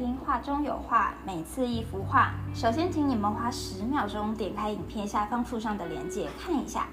[0.00, 2.32] 听画中有画，每次一幅画。
[2.54, 6.88] 首先，请你们花十秒钟点开影片下方附上的链接看一下。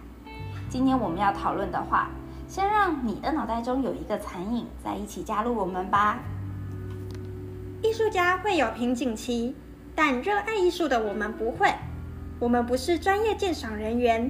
[0.70, 2.10] 今天我们要讨论的画，
[2.50, 6.20] 先让你的脑袋中有一个残影，再一起加入我们吧。
[7.82, 9.56] 艺术家会有瓶颈期，
[9.96, 11.74] 但热爱艺术的我们不会。
[12.42, 14.30] 我们不是专业鉴赏人员，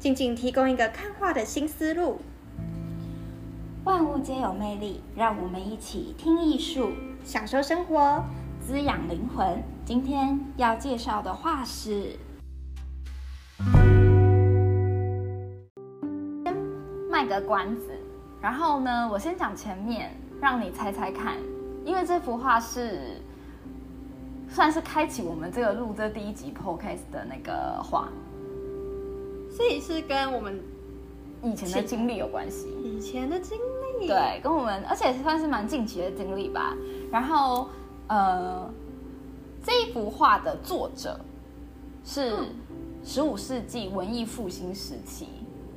[0.00, 2.20] 仅仅提供一个看画的新思路。
[3.84, 6.90] 万物皆有魅力，让我们一起听艺术，
[7.26, 8.24] 享受生活，
[8.60, 9.60] 滋养灵魂。
[9.84, 12.16] 今天要介绍的画是，
[16.44, 16.56] 先
[17.10, 17.90] 卖个关子。
[18.40, 21.34] 然后呢，我先讲前面，让你猜猜看，
[21.84, 23.20] 因为这幅画是
[24.48, 28.08] 算是开启我们这个录这第一集 podcast 的那个画，
[29.50, 30.62] 所以是跟我们
[31.42, 32.68] 以前的经历有关系。
[32.82, 33.58] 以前的经
[34.00, 36.76] 历，对，跟我们，而且算是蛮近期的经历吧。
[37.10, 37.68] 然后，
[38.08, 38.68] 呃，
[39.64, 41.20] 这一幅画的作者
[42.04, 42.32] 是
[43.04, 45.28] 十五世纪文艺复兴时期。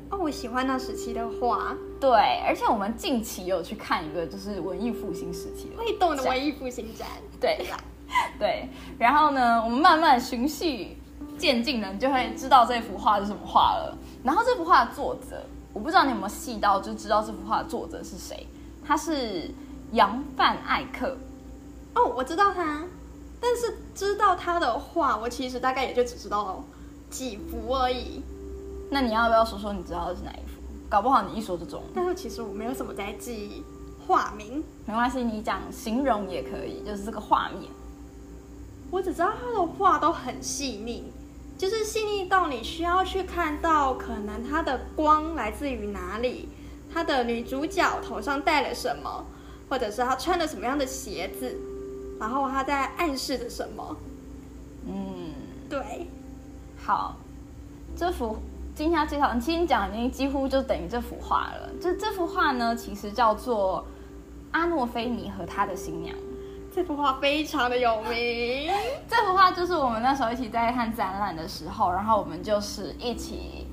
[0.10, 1.76] 哦，我喜欢那时期的画。
[2.00, 2.10] 对，
[2.48, 7.08] 而且我们近期有去看一个，就是文艺复兴时期的会动的文艺复兴展。
[7.40, 7.66] 对，
[8.40, 8.70] 对。
[8.98, 10.98] 然后呢，我们慢慢循序
[11.38, 13.98] 渐进呢，就会知道这幅画是什么画了。
[14.24, 15.44] 然后这幅画的作者。
[15.72, 18.48] 我不知道你有没有细到就知道这幅画的作者是谁？
[18.84, 19.52] 他是
[19.92, 21.16] 杨范艾克。
[21.94, 22.84] 哦，我知道他，
[23.40, 26.64] 但是知道他的画，我其实大概也就只知道
[27.12, 28.24] 几幅而已。
[28.90, 30.60] 那你要不要说说你知道的是哪一幅？
[30.90, 31.84] 搞不好你一说就中。
[31.94, 33.64] 但是其实我没有什么在记
[34.08, 37.72] 画名，没关系，你讲形容也可以，就是这个画面。
[38.90, 41.12] 我只知道他的画都很细腻。
[41.60, 46.48] 就是细腻到你需要去看到，可能它的光来自于哪里，
[46.92, 49.26] 它的女主角头上戴了什么，
[49.68, 51.58] 或者是她穿了什么样的鞋子，
[52.18, 53.98] 然后她在暗示着什么。
[54.88, 55.34] 嗯，
[55.70, 56.08] 对。
[56.82, 57.18] 好，
[57.94, 58.38] 这幅
[58.74, 61.70] 今天要介绍，其实讲已经几乎就等于这幅画了。
[61.82, 63.86] 这这幅画呢，其实叫做
[64.52, 66.16] 阿诺菲尼和他的新娘。
[66.80, 68.72] 这幅画非常的有名。
[69.06, 73.68] 这幅画就是我们那时候一起在看展览的时候，然后我们就是一起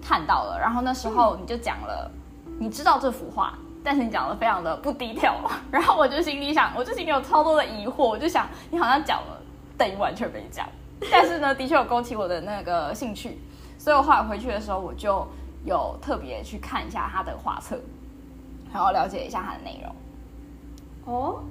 [0.00, 0.58] 看到了。
[0.58, 2.10] 然后那时候你就讲了，
[2.58, 3.52] 你知道这幅画，
[3.84, 5.36] 但是你讲的非常的不低调。
[5.70, 9.38] 然后我就心里想，我就心里有超多的疑惑，我就想你好像讲了，
[9.76, 10.66] 等于完全没讲。
[11.10, 13.42] 但是呢，的确有勾起我的那个兴趣，
[13.76, 15.28] 所以我后来回去的时候，我就
[15.66, 17.78] 有特别去看一下他的画册，
[18.72, 21.14] 然后了解一下它的内容。
[21.14, 21.42] 哦。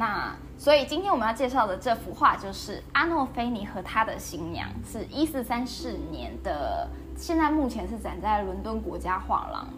[0.00, 9.68] 对，那所以今天我们要介绍的这幅画就是阿诺菲尼和他的新娘，是一四三四年的，现在目前是展在伦敦国家画廊，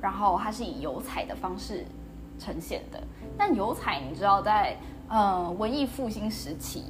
[0.00, 1.84] 然后它是以油彩的方式
[2.38, 3.02] 呈现的。
[3.38, 4.76] 但油彩你知道，在
[5.08, 6.84] 呃文艺复兴时期，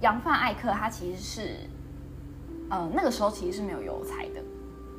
[0.00, 1.56] 扬范艾克他其实是，
[2.70, 4.42] 呃那个时候其实是没有油彩的。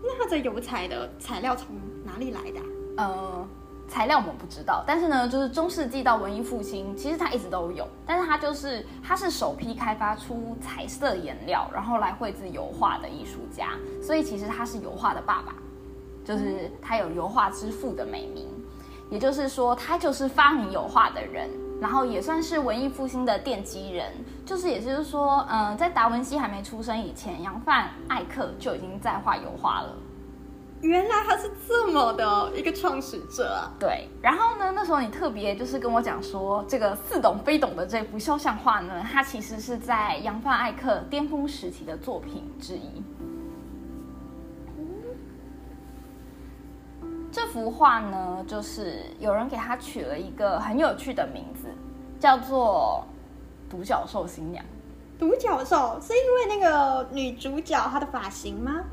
[0.04, 2.62] 那它的油彩的材料从哪里来的？
[2.98, 3.48] 呃。
[3.88, 7.88] 材料我们不知道，但是呢，就是中世纪到文艺复兴，其实它一直都有。
[8.06, 13.70] 但是它就是它是首批开发出彩色颜料，然后来绘制油画的艺术家。
[14.02, 15.56] 所以其实他是油画的爸爸，
[16.24, 18.48] 就是他有油画之父的美名。
[19.12, 21.48] 也就是说，他就是发明油画的人，
[21.80, 24.12] 然后也算是文艺复兴的奠基人。
[24.44, 29.96] 就是也就是说，嗯，在达文西还没出生以前，扬范艾克就已经在画油画了。
[30.86, 33.74] 原来他是这么的一个创始者啊！
[33.80, 43.04] 对，然后呢，那时候你特别就是跟我讲说，这个似懂非懂的这幅肖像画呢，它其实是在扬范艾克巅峰时期的作品之一。
[47.32, 51.68] 这幅画呢，就是有人给他取了一个很有趣的名字，
[52.20, 53.04] 叫做
[53.68, 54.64] “独角兽新娘”。
[55.18, 58.84] 独角兽是因为那个女主角她的发型吗？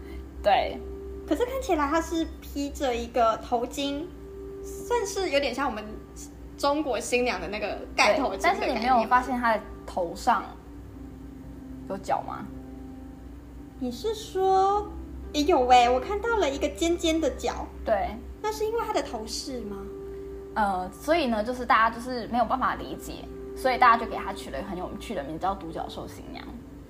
[0.43, 0.81] 对。
[1.26, 4.04] 可是看起来她是披着一个头巾，
[4.64, 5.84] 算是有点像我们
[6.58, 8.38] 中国新娘的那个盖头巾。
[8.42, 10.44] 但是你没有发现她的头上
[11.88, 12.44] 有角吗？
[13.78, 14.86] 你是说
[15.32, 15.90] 也有哎？
[15.90, 17.66] 我看到了一个尖尖的角。
[17.84, 18.10] 对，
[18.40, 19.76] 那是因为她的头饰吗？
[20.54, 23.25] 呃，所以呢，就是大家就是没有办法理解，
[23.56, 26.44] 所以大家就给她取了很有趣的名字，叫独角兽新娘。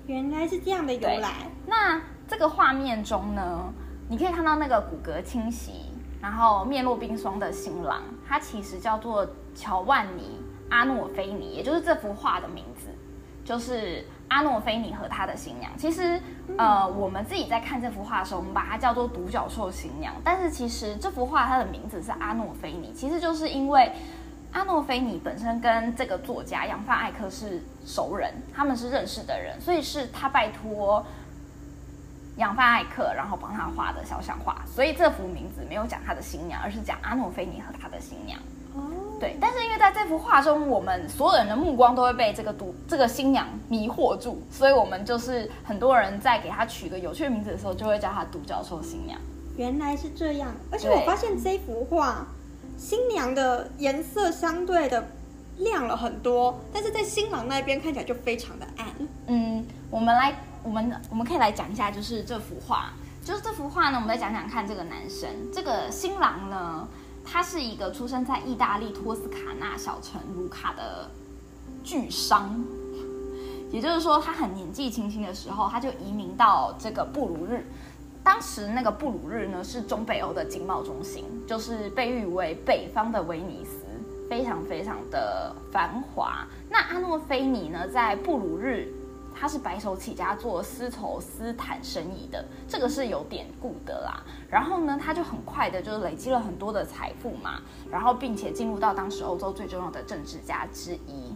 [0.05, 1.49] 原来是这样的由来。
[1.65, 3.73] 那这个画面中呢？
[4.09, 5.91] 你可以看到那个骨骼清晰，
[6.21, 10.39] 然后面若冰霜的新郎，他其实叫做乔万尼
[10.69, 12.89] 阿诺菲尼，也就是这幅画的名字，
[13.45, 15.71] 就是阿诺菲尼和他的新娘。
[15.77, 16.19] 其实，
[16.57, 23.91] 呃，我们自己在看这幅画的时候，我们把它叫做独角兽新娘，但是其实这幅画它的名字是阿诺菲尼，其实就是因为
[24.51, 31.05] 阿诺菲尼本身跟这个作家扬范艾克是熟人，他们是认识的人，所以是他拜托
[32.37, 34.63] 扬范艾克，然后帮他画的肖像画。
[34.65, 38.39] 所以这幅名字没有讲他的新娘，而是讲阿诺菲尼和他的新娘。
[38.75, 38.81] 哦，
[39.19, 49.19] 对，但是因为在这幅画中，我们所有人的目光都会被这个独这个新娘迷惑住，所以我们就是很多人在给她取个有趣的名字的时候，就会叫她独角兽新娘。
[49.55, 50.51] 原来是这样。
[50.71, 52.25] 而且我发现这幅画
[52.75, 55.07] 新娘的颜色相对的
[55.59, 58.87] 亮了很多，但是在新郎那边看起来就非常的暗。
[59.27, 60.33] 嗯，我们来，
[60.63, 62.93] 我们我们可以来讲一下，就是这幅画，
[63.23, 66.87] 就是这幅画呢，我们再讲讲看这个男生，这个新郎呢，
[67.25, 71.11] 他是一个出生在意大利托斯卡纳小城卢卡的
[71.83, 72.63] 巨商，
[73.71, 77.65] 也就是说，他很年纪轻轻的时候，他就移民到这个布鲁日。
[78.23, 83.83] 当时那个布鲁日呢，是中北欧的经贸中心，就是被誉为北方的威尼斯，
[84.29, 86.47] 非常非常的繁华。
[86.69, 88.87] 那阿诺菲尼呢，在布鲁日，
[89.35, 94.23] 他是白手起家做丝绸丝毯生意的，这个是有典故的啦。
[94.49, 101.35] 然后呢，他就很快的就累积了很多的财富嘛，然后并且进入到当时欧洲最重要的政治家之一。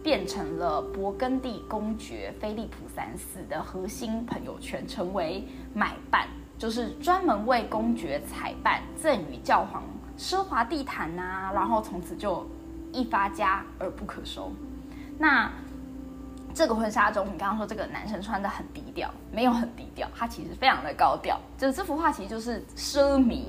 [0.00, 9.82] 变成了勃艮第公爵菲利普三世的核心朋友圈，成为买办，就是专门为公爵采办赠予教皇
[10.16, 12.46] 奢华地毯呐、然后从此就
[12.92, 14.52] 一发家而不可收。
[15.18, 15.50] 那
[16.58, 21.38] 这个婚纱中，你刚刚说这个男生穿的很低调，没有很低调，他其实非常的高调。
[21.56, 23.44] 就是这幅画其实就是奢靡，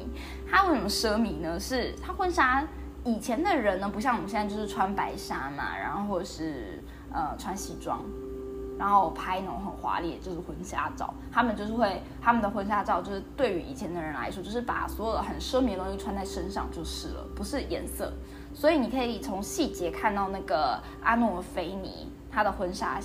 [0.48, 1.60] 他为什么奢靡呢？
[1.60, 2.64] 是他婚纱
[3.04, 8.06] 以前的人呢，不像我们现在就是穿白纱嘛，然后或者是呃穿西装，
[8.78, 11.12] 然后拍那种很华丽就是婚纱照。
[11.32, 18.14] 他们就是会他们的婚纱照，就是对于以前的人来说，就是把所有的很奢靡的东西穿在身上就是了，不是颜色。
[18.54, 23.00] 所以你可以从细节看到那个阿诺菲尼他的婚纱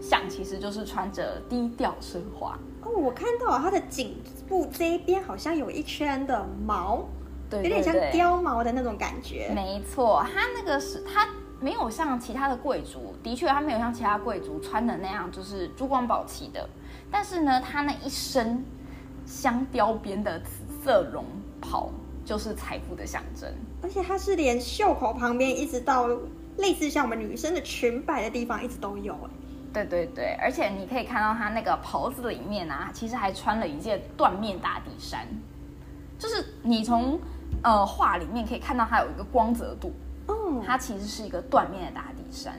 [0.00, 2.58] 像，其实就是穿着低调奢华。
[2.82, 4.16] 哦，我看到她的颈
[4.48, 7.04] 部这一边好像有一圈的毛，
[7.50, 9.50] 对有点像貂毛的那种感觉。
[9.54, 11.28] 没错，他那个是他
[11.58, 16.68] 没有像其他的贵族，的确他没有像其他贵族穿的那样就是珠光宝气的，
[17.10, 18.64] 但是呢，她那一身
[19.24, 20.50] 镶貂边的紫
[20.84, 21.24] 色绒
[21.60, 21.90] 袍
[22.24, 23.50] 就是财富的象征。
[23.82, 26.08] 而且它是连袖口旁边一直到
[26.58, 29.30] 类似像我们女生的裙摆的地方一直都有哎。
[29.72, 35.26] 对对对，而且你可以看到他那个袍子里面啊，其实还穿了一件缎面打底衫，
[36.18, 37.20] 就是你从
[37.62, 39.92] 呃画里面可以看到它有一个光泽度，
[40.28, 42.54] 嗯，它其实是一个缎面的打底衫。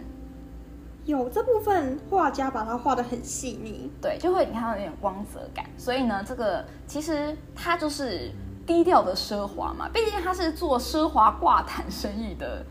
[1.06, 3.90] 有这部分画家把它画的很细腻。
[4.00, 5.66] 对，就会你看到有点光泽感。
[5.76, 8.32] 所以呢，这个其实它就是
[8.68, 12.64] 低调的奢华嘛，毕竟它是做奢华挂毯生意的，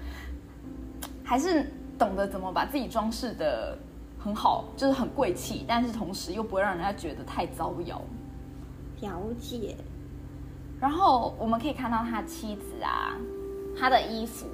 [1.26, 1.68] 还是
[1.98, 3.76] 懂得怎么把自己装饰的
[4.16, 8.00] 很好，就是很贵气，但是同时又不会让人家觉得太招摇。
[9.00, 9.76] 了解，
[10.80, 13.16] 然后我们可以看到他妻子啊，
[13.76, 14.46] 他的衣服，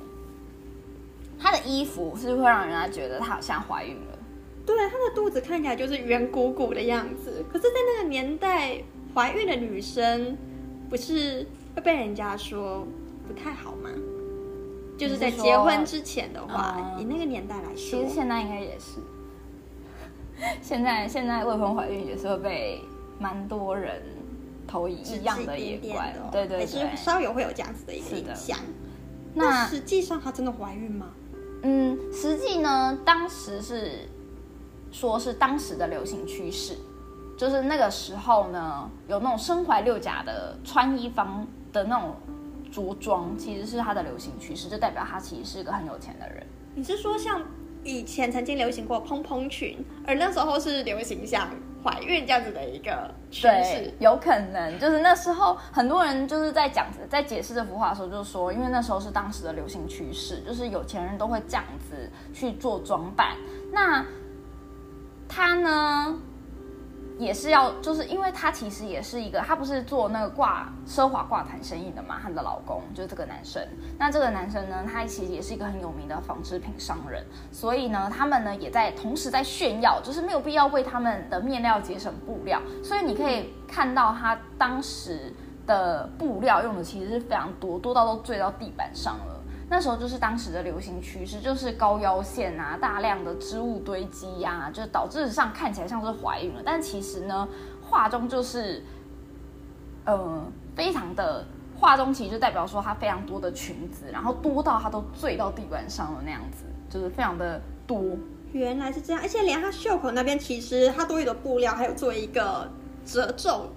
[1.39, 4.19] 他的衣服是会让人家觉得她好像怀孕了。
[4.65, 7.45] 对，她的肚子看起来就是圆鼓鼓的样子。
[7.53, 8.83] 可是，在那个年代，
[9.15, 10.39] 怀孕的女生
[10.89, 12.87] 不是会被人家说
[13.29, 13.91] 不太好吗？
[15.03, 17.77] 就是在结婚之前的话，嗯以那个年代来说。
[17.77, 19.01] 其实，现在应该也是，
[20.63, 22.81] 现在现在未婚怀孕也是会被
[23.19, 24.01] 蛮多人
[24.67, 26.97] 投以异样的眼光指指点点的哦，对对还是对。
[26.97, 28.57] 稍有会有这样子的一个影响。
[29.35, 31.07] 那那实际上她真的怀孕吗？
[31.65, 34.09] 嗯，实际呢，当时是
[34.93, 36.77] 说是当时的流行趋势，
[37.37, 42.15] 就是那个时候呢，有那种身怀六甲的穿衣方的那种
[42.73, 46.45] 着装，其实是他的流行趋势，就代表他其实是一个很有钱的人。
[46.75, 47.43] 你是说像
[47.85, 51.51] 以前曾经流行过蓬蓬裙，而那时候是流行像
[51.85, 63.37] 怀孕这样子的一个趋对势？，有可能就是那时候很多人就是在讲在解释这幅画的时候，就是说，因为那时候是当时的流行趋势，就是有钱人都会这样子去做装扮。
[63.71, 64.07] 那
[65.29, 66.19] 他呢，
[67.23, 73.63] 也是要，就是因为他其实也是一个，他不是做那个挂奢华挂毯生意的嘛，她的老公就是这个男生。
[73.99, 85.33] 那这个男生呢，他其实也是一个很有名的纺织品商人，所以呢，他们呢也在同时在炫耀，就是没有必要为他们的面料节省布料，所以你可以看到他当时
[85.67, 89.42] 的布料用的其实是非常多，多到都坠到地板上了。
[89.73, 97.49] 那时候就是当时的流行趋势，就是高腰线啊，大量的织物堆积呀、就导致上看起来像是怀孕了，但其实呢，
[97.81, 98.85] 画中就是，
[100.05, 100.45] 呃，
[100.77, 107.99] 非常的画中其实就代表说它非常多的裙子，然后多到它都坠到地板上了那样子，就是非常的多。
[108.53, 112.71] 原来是这样，而且连它袖口那边，其实它多余的布料还有做一个
[113.07, 113.71] 褶皱，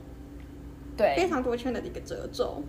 [0.97, 2.61] 对非，常多圈的一个褶皱。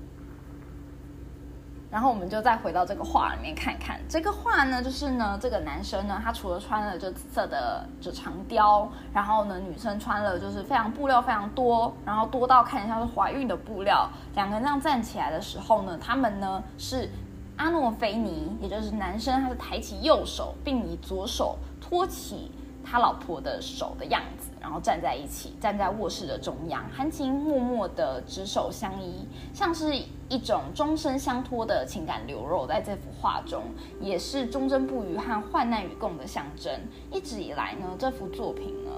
[1.97, 14.11] 然后我们就再回到这个画里面看看，这个画呢，就是呢，这个男生呢，他除了穿了就紫色的就长貂，然后呢，女生穿了就是非常布料非常多，然后多到看起来像是怀孕的布料。
[14.35, 17.09] 两个人这样站起来的时候呢，他们呢是
[17.57, 22.51] 阿诺菲尼，也就是男生，他是抬起右手，并以左手托起
[22.89, 29.93] 他老婆的手的样子，然后站在一起，站在卧室的中央，含情脉脉的执手相依，像是
[30.29, 33.65] 一种终身相托的情感流露在这幅画中，
[34.01, 36.73] 也是忠贞不渝和患难与共的象征。
[37.11, 38.91] 一直以来呢，这幅作品呢，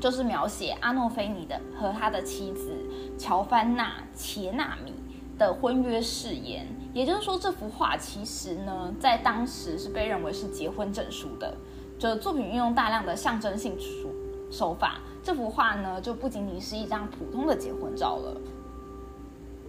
[0.00, 2.74] 就是描写阿诺菲尼的和他的妻子
[3.16, 4.92] 乔凡娜·切纳米
[5.38, 6.66] 的婚约誓言。
[6.92, 11.54] 也就是说，这幅画其实呢，在当时是被认为是结婚证书的。
[12.00, 14.08] 就作品运用大量的象征性手
[14.50, 18.40] 手法，这幅画呢，就不仅仅是一张普通的结婚照了。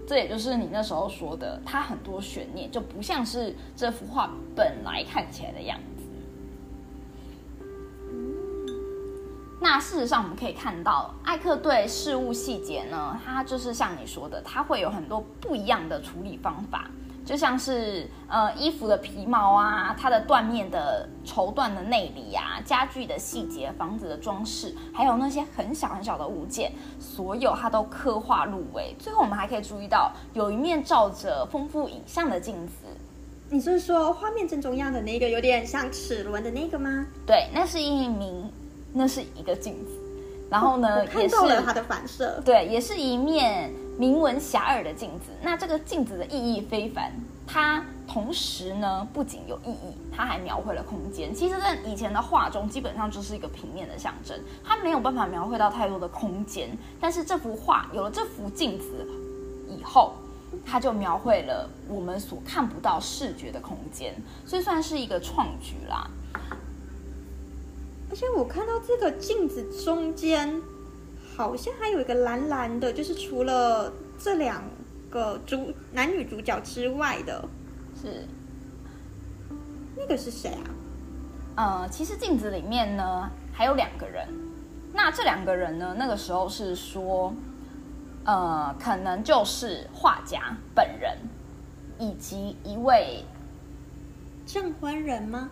[0.08, 6.06] 这也就是你那时候说的，它很多悬念，就不像是这幅画本来看起来的样子。
[9.60, 16.90] 那事实上，我们可以看到，艾克对事物细节呢，它就是像你说的，它会有很多不一样的处理方法。
[17.24, 28.96] 就像是呃衣服的皮毛啊，它的缎面的绸缎的内里啊，家具的细节，房子的装饰，还有那些很小很小的物件，所有它都刻画入微。
[29.00, 32.74] 最后我们还可以注意到，有一面照着丰富影像的镜子。
[33.50, 37.06] 你是说画面正中央的那个有点像齿轮的那个吗？
[37.25, 38.50] 对，那是一名，
[38.94, 39.92] 那是一个镜子。
[40.50, 42.42] 然后呢，看也是到了它的反射。
[42.44, 45.29] 对，也是一面铭文遐迩的镜子。
[45.43, 47.12] 那这个镜子的意义非凡，
[47.46, 51.31] 它同时呢不仅有意义，它还描绘了空间。
[51.31, 56.75] 其实，在以前的画中，基本上就是一个平面的象征，它没有办法描绘到太多的空间。
[57.00, 59.08] 但是这幅画有了这幅镜子
[59.70, 60.15] 以后，
[60.65, 64.15] 它就描绘了我们所看不到视觉的空间，
[64.48, 66.10] 所以算是一个创举啦。
[68.10, 70.60] 而且我看到这个镜子中间
[71.36, 74.64] 好像还有一个蓝蓝的，就是除了这两
[75.10, 77.44] 个主男女主角之外的
[78.02, 78.26] 是，
[79.96, 80.64] 那个是谁啊？
[81.56, 84.28] 呃，其实镜子里面呢还有两个人，
[84.94, 87.34] 那这两个人呢，那个时候是说，
[88.24, 91.18] 呃，可能就是画家本人，
[92.00, 93.26] 以及一位
[94.46, 95.50] 证婚人吗？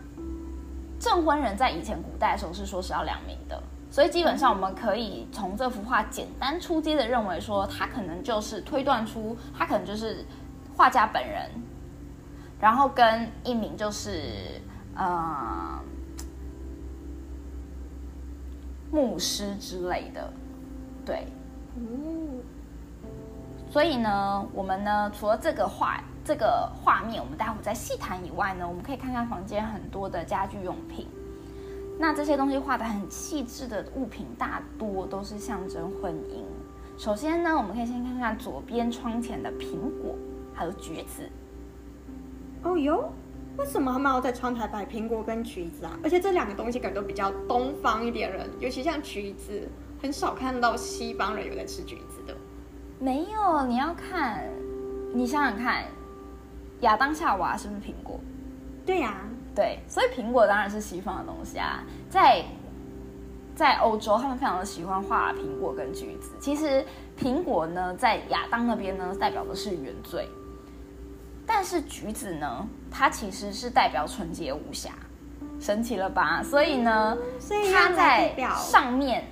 [1.00, 10.24] 证婚人，在以前古代的时候是说是要两名的，所以基本上我们可以从这幅画简单出街的认为说，他可能就是推断出他可能就是
[10.78, 11.50] 画家本人，
[12.60, 14.62] 然后跟一名就是
[14.96, 15.82] 呃
[18.92, 20.32] 牧师之类的，
[21.04, 21.26] 对，
[21.76, 21.82] 哦，
[23.72, 31.08] 所以呢，我们呢，除了这个画这个画面，我们待会再细谈以外呢，我们可以看看房间很多的家居用品。
[32.02, 36.46] 那这些东西画的很细致的物品，大多都是象征婚姻。
[36.98, 40.16] 首先呢，我们可以先看看左边窗前的苹果，
[40.54, 41.30] 还有橘子。
[42.64, 43.12] 哦哟，
[43.58, 46.00] 为什么他们要在窗台摆苹果跟橘子啊？
[46.02, 49.68] 而且这两个东西感觉都比较东方一点人，尤其像橘子，
[50.02, 52.34] 很少看到西方人有在吃橘子的。
[52.98, 54.46] 没有，你要看，
[55.14, 55.84] 你想想看，
[56.80, 58.22] 亚当夏娃是不是苹果？
[58.86, 59.22] 对呀、
[59.60, 62.42] 对，所以苹果当然是西方的东西啊，在
[63.54, 66.32] 在欧洲，他们非常的喜欢画苹果跟橘子。
[66.40, 66.86] 其实
[67.20, 70.26] 苹果呢，在亚当那边呢，代表的是原罪，
[71.46, 74.92] 但是橘子呢，它其实是代表纯洁无瑕，
[75.60, 76.42] 神奇了吧？
[76.42, 79.26] 所以呢，所以它在上面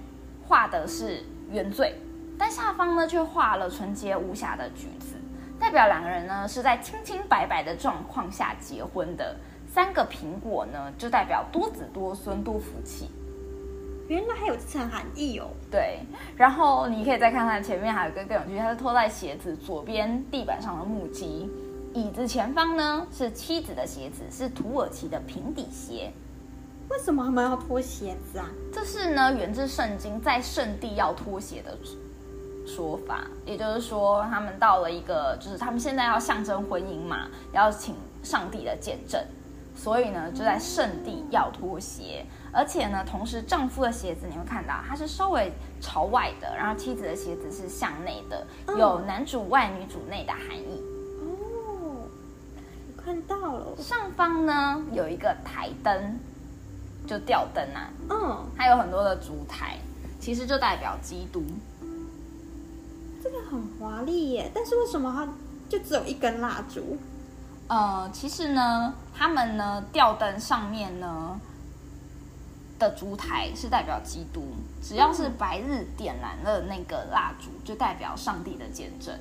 [0.45, 1.95] 画的是原罪，
[2.37, 5.15] 但下方呢却画了纯洁无瑕的橘子，
[5.57, 9.33] 代表两个人呢是在清清白白的状况下结婚的。
[9.77, 13.11] 三个苹果呢，就代表多子多孙多福气。
[14.07, 15.49] 原来还有这层含义哦。
[15.69, 15.99] 对，
[16.35, 21.47] 然后你可以再看看前面还有一个更有趣，它是拖在鞋子左边地板上的木屐，
[21.93, 26.11] 椅子前方呢是妻子的鞋子，是土耳其的平底鞋。
[26.89, 28.49] 为什么他们要脱鞋子啊？
[28.73, 31.77] 这是呢源自圣经，在圣地要脱鞋的
[32.65, 37.93] 说法，也就是说，他们到了一个，就是他们现在要象征婚姻嘛，要请
[38.23, 39.23] 上帝的见证，
[39.77, 42.25] 所以呢就在圣地要脱鞋。
[42.51, 50.81] 而且呢，同时丈夫的鞋子你会看到它是稍微朝外的，然后妻子的鞋子是向内的，嗯有男主外女主内的含义。
[51.21, 52.07] 哦，
[52.87, 56.19] 我看到了，上方呢有一个台灯，
[57.05, 59.77] 就吊灯啊，嗯，它有很多的烛台，
[60.19, 61.43] 其实就代表基督。
[63.21, 65.27] 这个很华丽耶，但是为什么它
[65.69, 66.97] 就只有一根蜡烛？
[67.67, 71.39] 呃，其实呢，他们呢吊灯上面呢
[72.79, 74.41] 的烛台是代表基督，
[74.81, 79.13] 只要是白日点燃了那个蜡烛，就代表上帝的见证。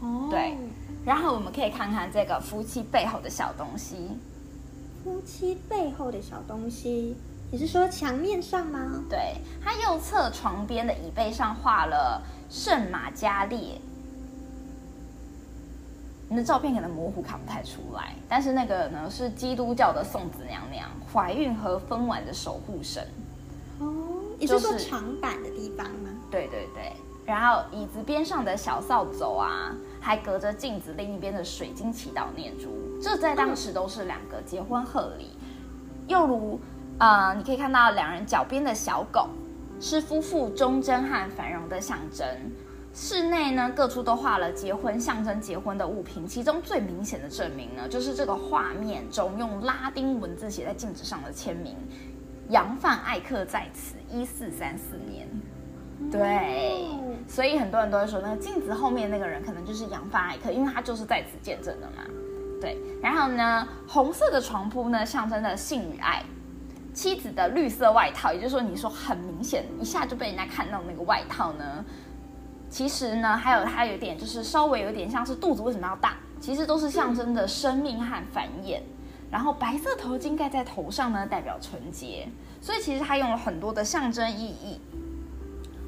[0.00, 0.56] 哦，对，
[1.04, 4.18] 然后我们可以看看这个夫妻背后的小东西。
[5.04, 7.16] 夫妻背后的小东西，
[7.52, 9.04] 你是说墙面上吗？
[9.08, 13.80] 对，它右侧床边的椅背上画了圣马加列。
[16.42, 23.06] 照片可能模糊看不太出来，但是那个呢是基督教的送子娘娘，怀孕和分娩的守护神。
[23.78, 23.86] 哦，
[24.38, 26.10] 你是说就是长板的地方吗？
[26.30, 26.92] 对对对，
[27.26, 32.70] 然后椅子边上的小扫帚啊，还隔着镜子另一边的水晶祈祷念珠，
[33.02, 35.30] 这在当时都是两个结婚贺礼。
[36.06, 36.60] 又如，
[36.98, 39.28] 呃，你可以看到两人脚边的小狗，
[39.80, 42.26] 是夫妇忠贞和繁荣的象征。
[42.94, 51.76] 室内呢，各处都画了结婚象征结婚的物品，其中最明显的证明呢，就是这个画面中用拉丁文字写在镜子上的签名
[52.50, 55.28] ：“扬范艾克在此，一四三四年。”
[56.08, 62.04] 对，哦所以很多人都会说，那个镜子后面那个人可能就是扬范艾克，因为他就是在此见证的嘛。
[62.60, 66.22] 对，然后呢，红色的床铺呢，象征着性与爱。
[66.92, 71.84] 妻子的绿色外套，也就是说，你说很明显，一下就被人家看到那个外套呢，
[72.74, 78.80] 其实呢，还有它有点就是稍微有点像是肚子为什么要大，其实都是象征着生命和繁衍。
[79.30, 82.26] 然后白色头巾盖在头上呢，代表纯洁，
[82.60, 84.80] 所以其实它用了很多的象征意义。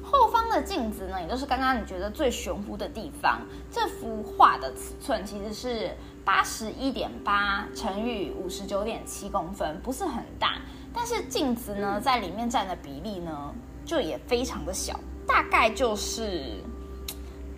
[0.01, 3.41] 后方的镜子呢，也就是刚刚你觉得最玄乎的地方。
[3.69, 5.91] 这幅画的尺寸其实是
[6.23, 10.61] 八十一点八乘以五十九点七公分，不是很大。
[10.93, 14.97] 但是镜子呢，在里面占的比例呢，就也非常的小，
[15.27, 16.63] 大概就是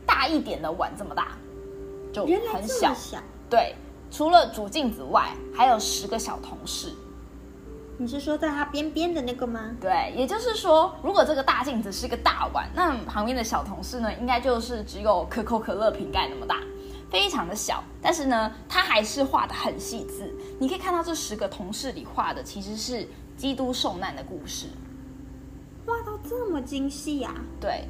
[0.10, 1.38] 大一点的碗这么大，
[2.12, 2.91] 就很小。
[2.95, 3.76] 小，对，
[4.10, 6.91] 除了主镜子外，还有十个小同事。
[8.00, 9.76] 你是说在它边边的那个吗？
[9.80, 16.63] 对，也就是说，如果这个大镜子是个大碗，那旁边的小同事呢，应该就是只有可口可乐瓶盖那么大，
[17.12, 17.84] 非常的小。
[18.02, 20.34] 但是呢，它还是画的很细致。
[20.58, 24.67] 你可以看到这十个同事里画的其实是基督受难的故事。
[25.86, 27.34] 画到这么精细啊！
[27.60, 27.86] 对，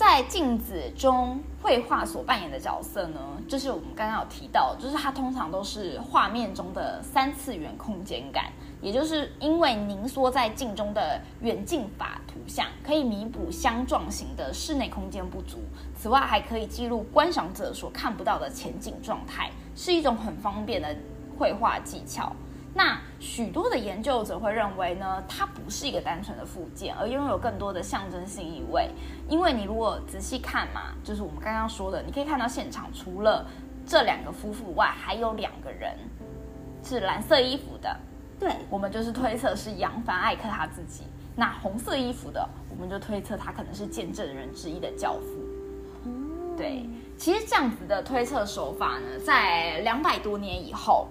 [0.00, 8.46] 在镜子中绘画所扮演的角色呢，就是我们刚刚有提到，就是它通常都是画面中的三次元空间感，
[8.80, 15.58] 也就是因为凝缩在镜中的远近法图像，可以弥补相撞型的室内空间不足。
[15.94, 20.96] 此外，还可以记录观赏者所看不到的前景状态，是一种很方便的
[21.38, 22.32] 绘画技巧。
[22.72, 28.88] 那许多的研究者会认为呢，它不是一个单纯的附件，而拥有更多的象征性意味。
[29.28, 33.44] 因为你如果仔细看嘛，就是我们刚刚说的，你可以看到现场除了
[33.84, 35.96] 这两个夫妇外，还有两个人
[36.84, 37.94] 是蓝色衣服的，
[38.38, 41.02] 对，我们就是推测是扬凡艾克他自己。
[41.34, 45.26] 那红色衣服的，我们就推测他可能是见证人之一的教父。
[46.04, 51.08] 哦对，其实这样子的推测手法呢，在两百多年以后，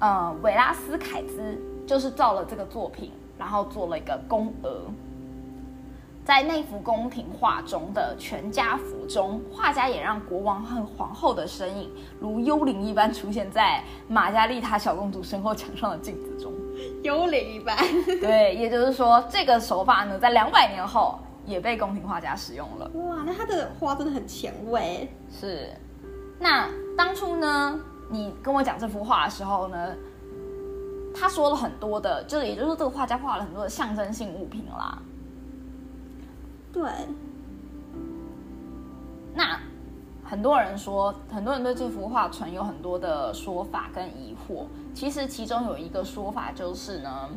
[0.00, 4.82] 呃，维拉斯凯兹就是照了这个作品，然后做了一个宫娥。
[6.24, 16.52] 在那幅宫廷画中的全家福中，画家也让国王和皇后的身影如幽灵一般出现在玛加丽塔小公主身后墙上的镜子中。
[17.02, 17.76] 幽灵一般。
[18.20, 22.90] 对，也就是说，这个手法呢，在两百年后也被宫廷画家使用了。
[22.94, 25.10] 哇，那他的画真的很前卫。
[25.30, 25.68] 是，
[26.38, 27.80] 那当初呢，
[28.10, 29.94] 你跟我讲这幅画的时候呢，
[31.14, 35.00] 他说了很多的，就是也就是说，这个画家画了很多的象征性物品啦。
[36.72, 36.82] 对，
[39.34, 39.58] 那
[40.24, 44.66] 很多人说，很多人对这幅画存有很多的说法跟疑惑。
[44.92, 47.30] 其实其中有一个说法就是呢，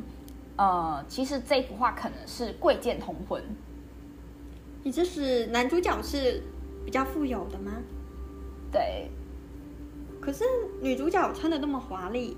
[0.56, 3.42] 呃，其实这幅画可能是贵贱同婚。
[4.84, 6.44] 你这是男主角是
[6.84, 7.72] 比较富有的吗？
[8.72, 9.10] 对，
[10.24, 10.44] 可是
[10.82, 12.38] 女主角穿的那么华丽，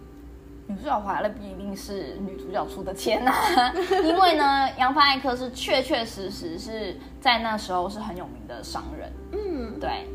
[0.68, 3.32] 女主角回来了不一定是女主角出的钱呐、
[4.04, 10.08] 因为呢，杨帆艾克是确确实实是在那时候是很有名的商人，嗯，对，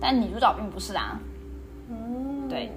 [0.00, 1.20] 但女主角并不是啊。
[1.90, 2.72] 嗯，对。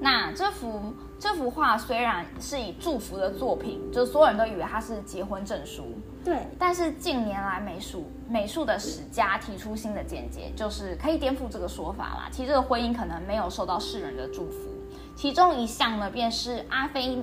[0.00, 5.86] 那这幅这幅画虽然是以祝福的作品，就所有人都以为它是结婚证书，
[6.24, 12.28] 对，但是近年来美术美术的史家提出新的见解，就是可以颠覆这个说法啦。
[12.30, 14.68] 其实这个婚姻可能没有受到世人的祝福，
[15.16, 17.18] 其中一项呢，便是阿菲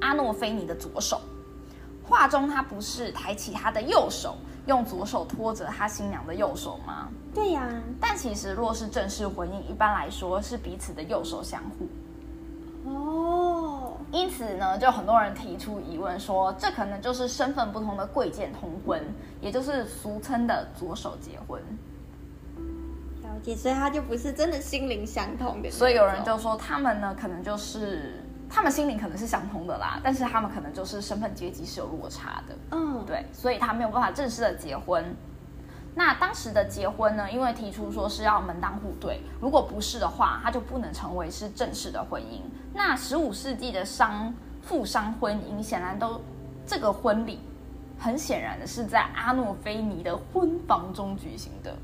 [0.00, 1.20] 阿诺菲尼的左手。
[2.06, 7.08] 画中他不是抬起他的右手，用左手托着他新娘的右手吗？
[7.34, 7.68] 对呀、
[7.98, 11.88] 但其实若是正式婚姻，一般来说是彼此的右手相互。
[12.84, 19.02] 哦，因此呢，就很多人提出疑问说，这可能就是身份不同的贵贱通婚，
[19.40, 21.60] 也就是俗称的左手结婚。
[23.22, 25.70] 了解，所以他就不是真的心灵相通的。
[25.70, 32.54] 所以有人就说，他们呢可能就是他们心灵可能是相通的啦，但是他们可能就是身份阶级是有落差的。
[32.72, 35.04] 嗯，对，所以他没有办法正式的结婚。
[35.94, 42.40] 那当时的结婚呢，因为提出说是要门当户对，如果不是的话，它就不能成为是正式的婚姻。
[42.72, 46.20] 那十五世纪的商富商婚姻，显然都
[46.66, 47.38] 这个婚礼，
[47.96, 51.76] 很显然的是在阿诺菲尼的婚房中举行的，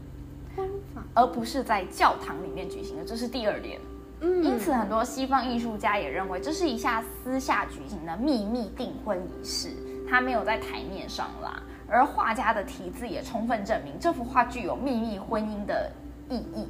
[0.57, 3.81] 婚房，而不是在教堂里面举行的，这是第二点。
[4.23, 9.71] 嗯因此，很多西方艺术家也认为这是一下私下举行的秘密订婚仪式，
[10.09, 11.63] 它没有在台面上啦。
[11.91, 15.91] 而画家的题字也充分证明这幅画具有秘密婚姻的
[16.29, 16.69] 意义。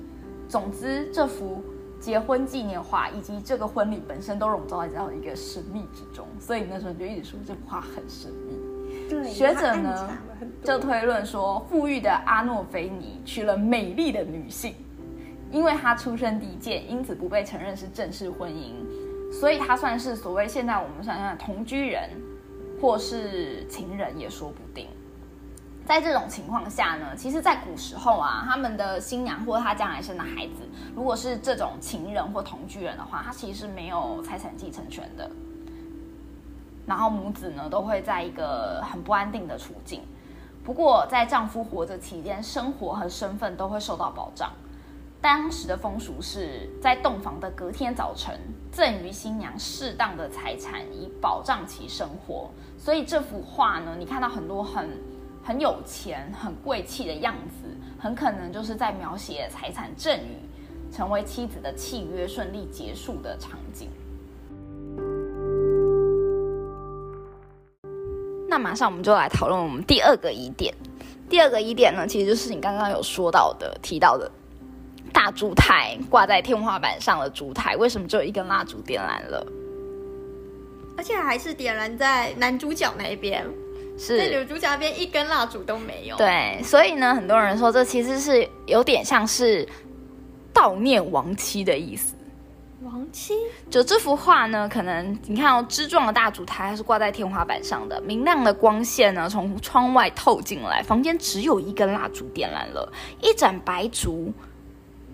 [0.48, 1.62] 总之，这幅
[2.00, 8.58] 结婚纪念画以及这个婚礼本身都笼罩在这样一个神秘之中，所以那时候就一直说这幅画很神秘。
[9.08, 10.08] 对学者呢
[10.64, 14.74] 就推论说，富裕的阿诺菲尼娶了美丽的女性，
[15.52, 18.72] 因为她出身低贱，因此不被承认是正式婚姻，
[19.32, 22.08] 所以她算是所谓现在我们想象的同居人，
[22.80, 24.88] 或是情人也说不定。
[25.90, 30.62] 在这种情况下呢，其实，在古时候啊，他们的新娘或者他将来生的孩子，
[30.94, 35.28] 如果是这种情人或同居人的话，他其实没有财产继承权的。
[36.86, 40.02] 然后母子呢都会在一个很不安定的处境。
[40.62, 44.48] 不过，在丈夫活着期间，生活和身份都会受到保障。
[45.20, 48.38] 当时的风俗是在洞房的隔天早晨
[48.70, 52.48] 赠予新娘适当的财产，以保障其生活。
[52.78, 54.88] 所以这幅画呢，你看到很多很
[55.50, 57.66] 很有钱、很贵气的样子，
[57.98, 63.88] 很可能就是在描写财产赠与、成为妻子的契约顺利结束的场景。
[68.48, 70.72] 那马上我们就来讨论我们第二个疑点。
[71.28, 74.30] 第二个疑点呢，其实就是你刚刚有说到的、提到的
[75.12, 79.44] 大烛台挂在天花板上的烛台，为什么只有一根蜡烛点燃了？
[80.96, 83.44] 而且还是点燃在男主角那边，
[84.08, 89.66] 在是女主角那边一根蜡烛都没有。，对，所以呢，很多人说这其实是有点像是
[90.54, 92.14] 悼念亡妻的意思。
[92.82, 93.34] 亡妻
[93.70, 104.32] 就这幅画呢，可能你看哦，枝状的大烛台它是挂在天花板上的，明亮的光线呢从窗外透进来，房间只有一根蜡烛点燃了，一盏白烛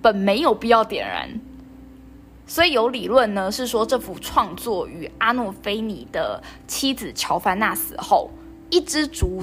[0.01, 1.29] 本没有必要点燃，
[2.46, 8.31] 所以有理论呢是说这幅创作于阿诺菲尼的妻子乔凡娜死后，
[8.70, 9.40] 一支烛。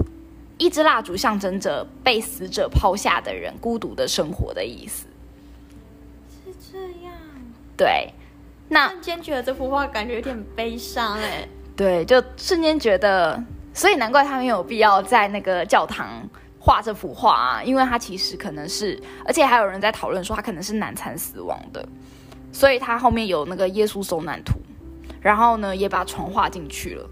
[0.59, 5.07] 一支蜡烛象征着被死者抛下的人孤独的生活的意思。
[6.29, 7.11] 是这样，
[7.75, 8.13] 对，
[8.69, 11.45] 那瞬间觉得这幅画感觉有点悲伤哎。
[11.75, 16.07] 对，就瞬间觉得，所以难怪他没有必要在那个教堂
[16.59, 21.85] 画这幅画啊，因为他其实可能是，而且还有人在讨论说他可能是难产死亡的，
[22.53, 24.59] 所以他后面有那个耶稣受难图，
[25.19, 27.09] 然后呢也把床画进去了。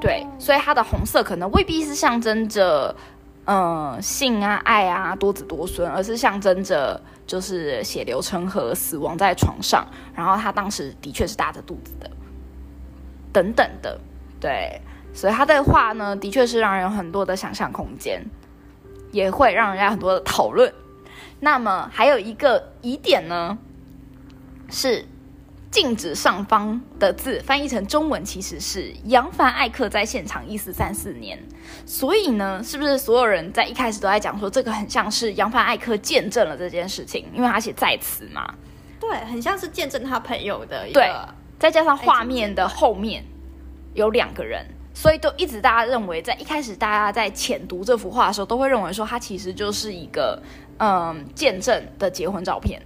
[0.00, 2.96] 对，所以它的红色可能未必是象征着，
[3.44, 9.86] 嗯、性啊、爱啊、多子多孙，而是象征着就是血流成河，死亡在床上。
[10.14, 12.10] 然后他当时的确是大着肚子的，
[13.30, 14.00] 等等的，
[14.40, 14.80] 对，
[15.12, 18.24] 所以他的话呢，的确是让人有很多的想象空间，
[19.12, 20.72] 也会让人家很多的讨论。
[21.40, 23.58] 那么还有一个疑点呢，
[24.70, 25.04] 是
[25.70, 31.38] 镜子上方的字翻译成中文其实是扬凡艾克在现场一四三四年，
[31.86, 38.52] 所以呢，是不是所有人在一开始都在讲说这个很像是扬凡艾克见证了这件事情，因为他写在此嘛，
[38.98, 41.08] 对，很像是见证他朋友的一对。
[41.56, 43.22] 再加上画面的后面
[43.92, 50.42] 有两个人，所以都一直大家认为，在一开始大家在浅读这幅画的时候，都会认为说它其实就是一个
[50.78, 52.80] 嗯见证的结婚照片。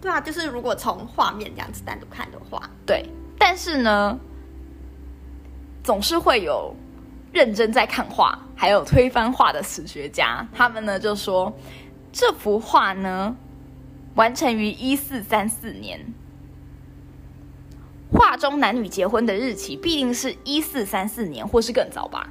[0.00, 3.04] 对啊，就是如果从画面这样子单独看的话，对，
[3.38, 4.18] 但是呢，
[5.82, 6.74] 总是会有
[7.32, 11.52] 认真在看画，还有推翻画的史学家，他们呢就说
[12.12, 13.36] 这幅画呢
[14.14, 16.00] 完成于一四三四年，
[18.12, 22.28] 画中男女结婚的日期必定是一四三四年或是更早吧？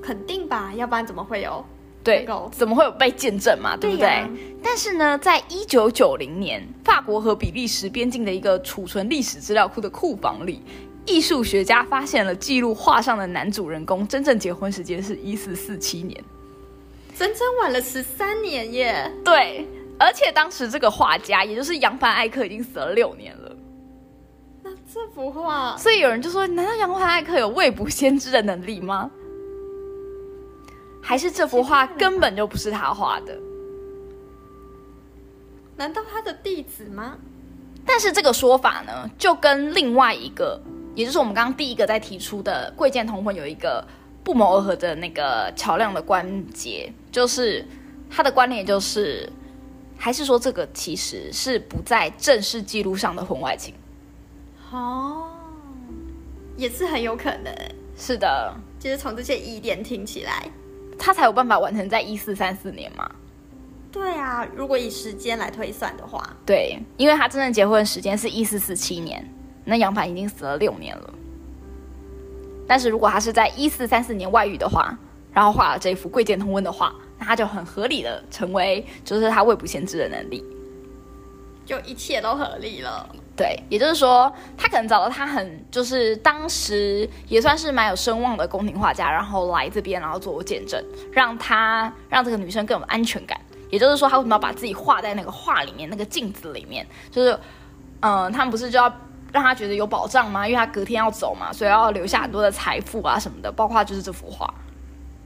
[0.00, 1.64] 肯定吧，要不然怎么会有？
[2.08, 3.76] 对，怎么会有被见证嘛？
[3.76, 4.26] 对不对？
[4.62, 10.62] 但是呢，在一九九零年，法国和比利时边境的一个储存历史资料库的库房里，
[11.04, 16.18] 艺术学家发现了记录画上的男主人公真正结婚时间是一四四七年。
[17.14, 19.12] 整整晚了十三年耶！
[19.24, 19.66] 对，
[19.98, 23.56] 而且当时这个画家，也就是扬凡艾克，已经死了六年了。
[24.62, 29.10] 那这幅画所以有人就说，难道扬凡艾克有未卜先知的能力吗？
[31.02, 33.36] 还是这幅画根本就不是他画的？
[35.76, 37.16] 难道他的弟子吗？
[37.86, 40.60] 但是这个说法呢，就跟另外一个，
[40.94, 43.86] 也就是我们刚刚第一个在提出的贵贱同婚有一个
[44.22, 47.64] 不谋而合的那个桥梁的关节，就是
[48.10, 49.30] 他的观点就是，
[49.96, 53.72] 还是说这个其实是不在正式记录上的婚外情？
[54.70, 55.30] 哦，
[56.56, 57.54] 也是很有可能。
[57.96, 60.50] 是的，就是从这些疑点听起来，
[60.98, 63.08] 他才有办法完成在一四三四年嘛。
[63.90, 69.26] 对啊，如果以时间来推算的话，对，因为他真正结婚的时间是一四四七年，
[69.64, 71.14] 那杨凡已经死了六年了。
[72.66, 74.96] 但是如果他是在一四三四年外遇的话，
[75.32, 80.44] 然后画了这幅贵贱同婚的画，那他就很合理的成为就是他未卜先知的能力。
[81.68, 83.06] 就一切都合理了。
[83.36, 93.38] 对，也就是说，他可能找到他很就是当时也算是蛮有声望的宫廷画家，然后来这边，然后做见证，让他让这个女生更有安全感。
[93.70, 96.86] 也就是说，他为什么要把自己画在那个画里面，那个镜子里面？
[97.10, 97.38] 就是，
[98.00, 98.90] 嗯、他们不是就要
[99.30, 100.48] 让他觉得有保障吗？
[100.48, 104.52] 因为他隔天要走嘛，所以要留下很多的财富啊什么的，包括就是这幅画。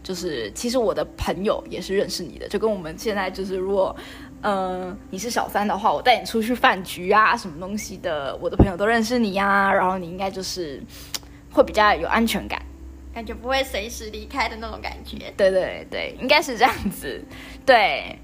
[0.02, 3.94] 就是其实我的朋友也是认识你的，就跟我们现在就是如果，
[4.42, 10.82] 呃，你是小三的话，我带你出去饭局啊，什么东西的，我的朋友都认识你呀、然后你应该就是
[11.52, 12.60] 会比较有安全感。
[13.14, 15.32] 感觉不会随时离开的那种感觉。
[15.38, 17.22] 对对对，应该是这样子。
[17.64, 18.18] 对，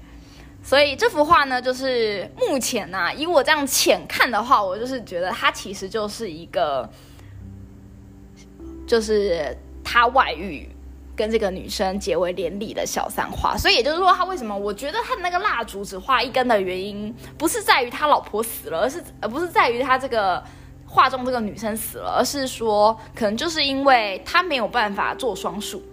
[0.61, 6.89] 所以这幅画呢，就是目前呢、以我这样浅看的话，我就是觉得它其实就是一个，
[8.85, 10.67] 就是他外遇。
[11.19, 20.41] 跟这个女生结为连理的小三花，所以也就是说，他为什么我觉得他的那个蜡烛只画一根的原因，不是在于他老婆死了，而是而不是在于他这个
[20.87, 25.83] 画中这个女生死了，而是说可能就是因为他没有办法做双数，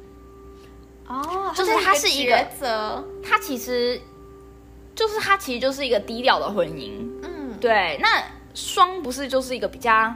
[1.08, 3.04] 哦，就是他是一个抉择。
[3.28, 4.00] 他其实
[4.94, 6.92] 就是他其实就是一个低调的婚姻，
[7.24, 7.98] 嗯，对。
[8.00, 8.22] 那
[8.54, 10.14] 双不是就是一个比较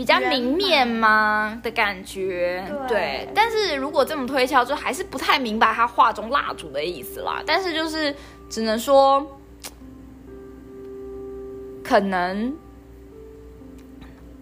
[0.00, 2.64] 比较明面吗的感觉？
[2.88, 7.42] 对但是如果这么推敲，就还是不太明白他画中蜡烛的意思啦。
[7.46, 8.14] 但是就是
[8.48, 9.38] 只能说，
[11.84, 12.56] 可能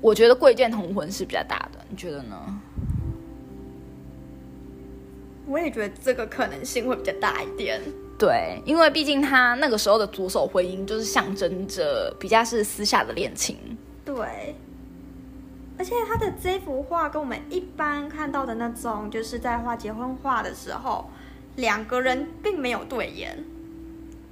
[0.01, 2.37] 我觉得贵贱同婚是比较大的，你觉得呢？
[5.49, 7.81] 我也觉得这个可能性会比较大一点。
[8.16, 13.57] 对，因为毕竟他那个时候的左手婚姻就是象征着比较是私下的恋情。
[14.05, 14.55] 对，
[15.79, 21.09] 而且他的这幅画跟我们一般看到的那种，就是在画结婚画的时候，
[21.57, 23.45] 两个人并没有对眼。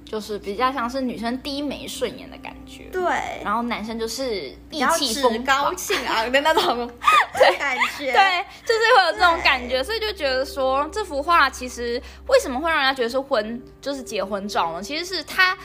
[0.09, 3.03] 就是比较像是女生低眉顺眼的感觉，对，
[3.43, 6.89] 然后男生就是意气风发，高气昂的那种
[7.59, 8.13] 感觉。
[8.13, 14.81] 对，就是会有这种感觉，所以就觉得说这幅画其实为什么会让人家觉得是婚就是结婚照呢？
[14.81, 15.57] 其实是它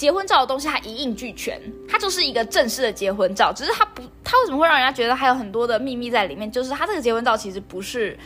[0.00, 6.50] 结婚照的东西它一应俱全，它就是一个正式的结婚照，只是它不，它为什么会让人家觉得还有很多的秘密在里面？
[6.50, 8.18] 就是它这个结婚照其实不是。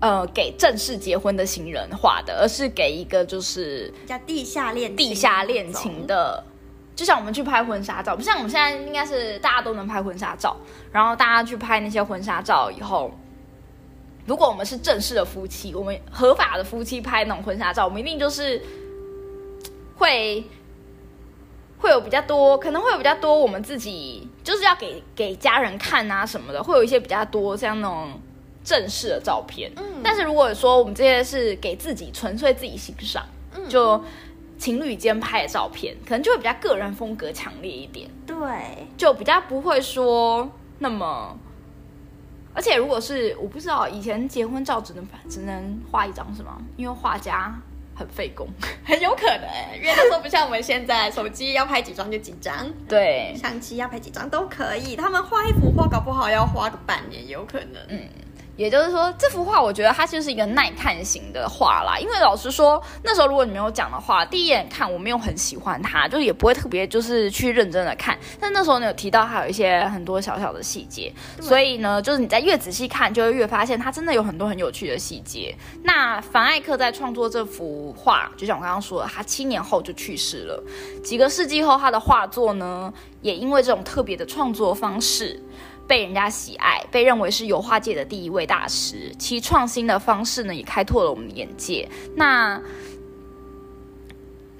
[0.00, 6.42] 呃，给正式结婚的新人画的，而是给一个就是叫地下恋地下恋情的，
[6.96, 10.56] 就像我们去拍婚纱照，不像我们现在应该是大家都能拍婚纱照，
[10.90, 13.10] 然后大家去拍那些婚纱照以后，
[14.24, 18.62] 如果我们是正式的夫妻，我们合法的夫妻拍那种婚纱照，我们一定就是
[19.96, 20.42] 会
[21.80, 28.20] 会有比较多，可能会有比较多我们自己就是要给给家人看啊什么的，会有一些比较多像那种
[28.62, 29.72] 正式的照片。
[29.76, 34.02] 嗯但是如果说我们这些是给自己纯粹自己欣赏，嗯就
[34.58, 38.36] 情侣间拍的照片，可能就会比较个人风格强烈一点，对，
[38.96, 41.36] 就比较不会说那么。
[42.52, 46.58] 而且如果是我不知道，以前结婚照只能只能画一张是吗？
[46.76, 47.54] 因为画家
[48.00, 48.48] 很费工。
[48.82, 54.96] 很有可能，因为那时候不像我们现在手机要拍几张就几张，对，相机要拍几张都可以。
[54.96, 57.82] 他们画一幅画，搞不好要花个半年，有可能。
[57.88, 58.08] 嗯，
[58.60, 61.98] 也就是说，这幅画我觉得它就是一个耐看型的画啦。
[61.98, 68.18] 因为老实说，那时候如果你没有讲的话，第一眼看我没有很喜欢它，就也不会特别就是去认真的看。
[68.38, 75.56] 但那时候你有提到它有一些很多小小的细节，所以呢，就是你在越仔细看，就会越发现它真的有很多很有趣的细节。
[75.82, 80.62] 那凡艾克在创作这幅画，就像我刚刚说的，他七年后就去世了。
[81.02, 82.92] 几个世纪后，他的画作呢，
[83.22, 85.42] 也因为这种特别的创作方式。
[85.90, 89.12] 被人家喜爱，被认为是油画界的第一位大师。
[89.18, 91.88] 其创新的方式呢，也开拓了我们的眼界。
[92.14, 92.62] 那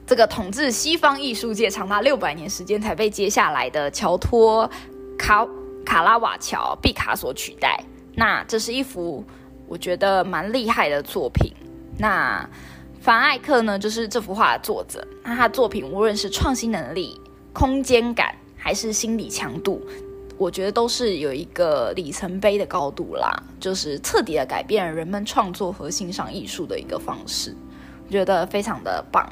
[0.05, 4.69] 这个统治西方艺术界长达六百年时间才被接下来的乔托
[5.17, 5.47] 卡
[5.87, 7.81] 卡拉瓦乔毕卡索取代。
[8.17, 9.25] 那这是一幅
[9.69, 11.53] 我觉得蛮厉害的作品。
[11.97, 12.45] 那
[13.01, 15.07] 凡艾克呢，就是这幅画的作者。
[15.23, 17.21] 那他作品无论是创新能力、
[17.53, 19.81] 空间感，还是心理强度。
[20.41, 27.55] 我觉得都是有一个里程碑的高度啦，就是彻底的改变了人们创作和欣赏艺术的一个方式，
[28.07, 29.31] 我觉得非常的棒。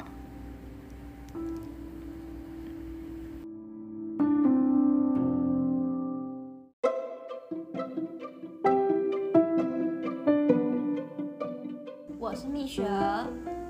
[12.19, 13.25] 我是蜜雪儿，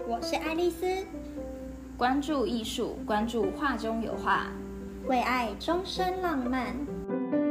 [0.06, 0.86] 我是爱丽丝，
[1.98, 4.48] 关注艺术，关注画中有画，
[5.08, 6.76] 为爱终身浪漫。
[7.10, 7.49] thank you